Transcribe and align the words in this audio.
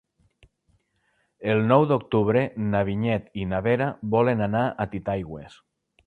El 1.51 1.59
nou 1.71 1.83
d'octubre 1.91 2.41
na 2.71 2.81
Vinyet 2.87 3.27
i 3.41 3.45
na 3.51 3.59
Vera 3.67 3.91
volen 4.15 4.41
anar 4.47 4.63
a 4.71 4.89
Titaigües. 4.95 5.59